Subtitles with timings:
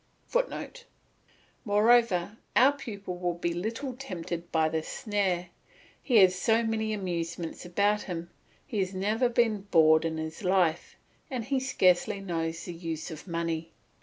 [0.25, 0.85] [Footnote:
[1.63, 5.49] Moreover our pupil will be little tempted by this snare;
[6.01, 8.31] he has so many amusements about him,
[8.65, 10.95] he has never been bored in his life,
[11.29, 13.73] and he scarcely knows the use of money.